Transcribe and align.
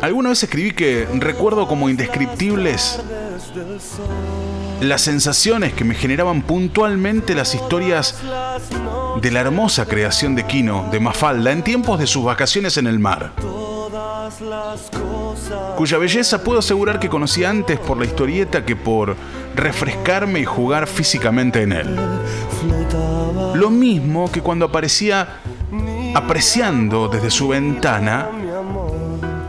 Alguna 0.00 0.30
vez 0.30 0.42
escribí 0.42 0.72
que 0.72 1.06
recuerdo 1.14 1.66
como 1.66 1.88
indescriptibles 1.88 3.00
las 4.80 5.00
sensaciones 5.02 5.72
que 5.72 5.84
me 5.84 5.94
generaban 5.94 6.42
puntualmente 6.42 7.34
las 7.34 7.54
historias 7.54 8.16
de 9.20 9.30
la 9.30 9.40
hermosa 9.40 9.86
creación 9.86 10.34
de 10.34 10.44
Kino, 10.44 10.88
de 10.90 11.00
Mafalda, 11.00 11.50
en 11.50 11.62
tiempos 11.62 11.98
de 11.98 12.06
sus 12.06 12.24
vacaciones 12.24 12.76
en 12.76 12.86
el 12.86 12.98
mar. 12.98 13.32
Cuya 15.76 15.98
belleza 15.98 16.42
puedo 16.42 16.58
asegurar 16.58 16.98
que 16.98 17.08
conocí 17.08 17.44
antes 17.44 17.78
por 17.78 17.98
la 17.98 18.04
historieta 18.04 18.64
que 18.64 18.76
por 18.76 19.16
refrescarme 19.54 20.40
y 20.40 20.44
jugar 20.44 20.86
físicamente 20.86 21.62
en 21.62 21.72
él. 21.72 21.96
Lo 23.54 23.70
mismo 23.70 24.30
que 24.30 24.42
cuando 24.42 24.66
aparecía 24.66 25.40
apreciando 26.14 27.08
desde 27.08 27.30
su 27.30 27.48
ventana 27.48 28.28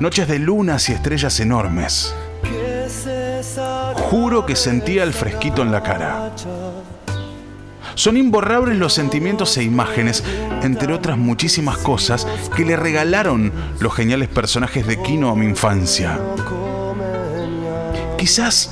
noches 0.00 0.28
de 0.28 0.38
lunas 0.38 0.88
y 0.88 0.92
estrellas 0.92 1.40
enormes. 1.40 2.14
Juro 4.10 4.46
que 4.46 4.56
sentía 4.56 5.02
el 5.02 5.12
fresquito 5.12 5.62
en 5.62 5.72
la 5.72 5.82
cara. 5.82 6.32
Son 7.94 8.16
imborrables 8.16 8.78
los 8.78 8.92
sentimientos 8.92 9.56
e 9.56 9.64
imágenes, 9.64 10.22
entre 10.62 10.94
otras 10.94 11.18
muchísimas 11.18 11.78
cosas, 11.78 12.26
que 12.54 12.64
le 12.64 12.76
regalaron 12.76 13.52
los 13.80 13.92
geniales 13.92 14.28
personajes 14.28 14.86
de 14.86 15.02
Kino 15.02 15.30
a 15.30 15.34
mi 15.34 15.46
infancia. 15.46 16.18
Quizás 18.16 18.70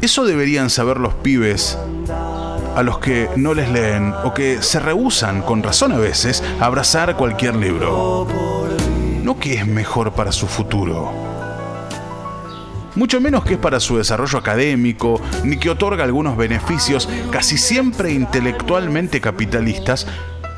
eso 0.00 0.24
deberían 0.24 0.70
saber 0.70 0.98
los 0.98 1.14
pibes 1.14 1.76
a 2.76 2.82
los 2.84 3.00
que 3.00 3.28
no 3.34 3.52
les 3.54 3.68
leen 3.68 4.14
o 4.24 4.32
que 4.32 4.62
se 4.62 4.78
rehusan, 4.78 5.42
con 5.42 5.64
razón 5.64 5.90
a 5.90 5.98
veces, 5.98 6.44
a 6.60 6.66
abrazar 6.66 7.16
cualquier 7.16 7.56
libro. 7.56 8.67
No 9.28 9.38
que 9.38 9.52
es 9.52 9.66
mejor 9.66 10.12
para 10.12 10.32
su 10.32 10.46
futuro. 10.46 11.12
Mucho 12.94 13.20
menos 13.20 13.44
que 13.44 13.52
es 13.52 13.58
para 13.58 13.78
su 13.78 13.98
desarrollo 13.98 14.38
académico, 14.38 15.20
ni 15.44 15.58
que 15.58 15.68
otorga 15.68 16.02
algunos 16.02 16.38
beneficios 16.38 17.06
casi 17.30 17.58
siempre 17.58 18.10
intelectualmente 18.10 19.20
capitalistas, 19.20 20.06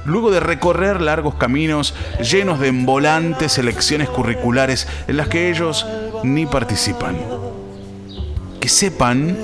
luego 0.04 0.30
de 0.30 0.38
recorrer 0.38 1.00
largos 1.00 1.34
caminos 1.34 1.96
llenos 2.20 2.60
de 2.60 2.68
embolantes 2.68 3.58
elecciones 3.58 4.08
curriculares 4.08 4.86
en 5.08 5.16
las 5.16 5.26
que 5.26 5.50
ellos 5.50 5.84
ni 6.22 6.46
participan 6.46 7.16
que 8.60 8.68
sepan 8.68 9.36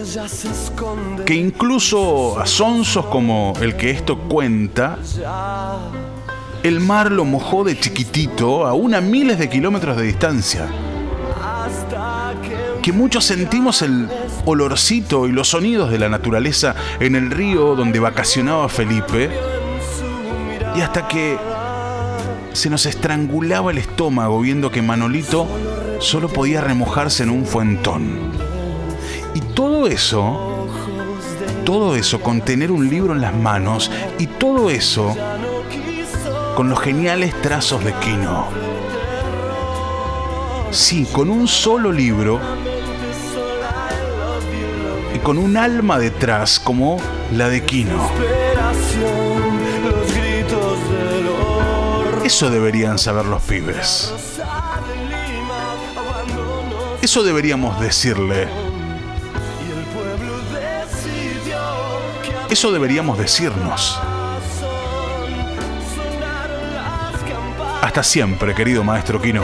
que 1.24 1.34
incluso 1.34 2.38
a 2.38 2.47
sonsos 2.47 3.06
como 3.06 3.54
el 3.62 3.74
que 3.74 3.91
esto 3.91 4.19
cuenta, 4.19 4.98
el 6.67 6.81
mar 6.81 7.12
lo 7.12 7.25
mojó 7.25 7.62
de 7.62 7.78
chiquitito 7.78 8.67
a 8.67 8.72
una 8.72 9.00
miles 9.00 9.39
de 9.39 9.48
kilómetros 9.48 9.97
de 9.97 10.03
distancia. 10.03 10.67
Que 12.83 12.92
muchos 12.92 13.25
sentimos 13.25 13.83
el 13.83 14.09
olorcito 14.45 15.28
y 15.28 15.33
los 15.33 15.50
sonidos 15.50 15.92
de 15.92 16.00
la 16.00 16.09
naturaleza 16.09 16.75
en 16.98 17.14
el 17.14 17.31
río 17.31 17.77
donde 17.77 18.00
vacacionaba 18.00 18.69
Felipe. 18.69 19.31
Y 20.75 20.81
hasta 20.81 21.06
que 21.06 21.39
se 22.53 22.69
nos 22.69 22.84
estrangulaba 22.87 23.70
el 23.70 23.78
estómago 23.78 24.41
viendo 24.41 24.72
que 24.72 24.83
Manolito 24.83 25.47
solo 26.00 26.28
podía 26.28 26.61
remojarse 26.62 27.22
en 27.22 27.31
un 27.31 27.47
fuentón. 27.47 28.19
Y 29.34 29.41
todo 29.41 29.87
eso, 29.87 30.67
todo 31.64 31.94
eso 31.94 32.20
con 32.20 32.41
tener 32.41 32.72
un 32.72 32.91
libro 32.91 33.12
en 33.12 33.20
las 33.20 33.34
manos 33.34 33.89
y 34.19 34.27
todo 34.27 34.69
eso 34.69 35.17
con 36.56 36.70
los 36.70 36.80
geniales 36.80 37.34
trazos 37.42 37.84
de 37.84 37.92
Kino. 37.96 38.48
Sí, 40.70 41.06
con 41.12 41.28
un 41.28 41.46
solo 41.46 41.92
libro 41.92 42.40
y 45.14 45.18
con 45.18 45.36
un 45.36 45.58
alma 45.58 45.98
detrás 45.98 46.58
como 46.58 46.97
la 47.31 47.50
de 47.50 47.62
Kino. 47.62 48.10
Eso 52.25 52.48
deberían 52.48 52.98
saber 52.98 53.26
los 53.26 53.42
pibes. 53.42 54.14
Eso 57.02 57.22
deberíamos 57.22 57.78
decirle 57.81 58.48
Eso 62.48 62.72
deberíamos 62.72 63.19
decirnos. 63.19 64.00
Siempre, 68.02 68.54
querido 68.54 68.84
maestro 68.84 69.20
Kino. 69.20 69.42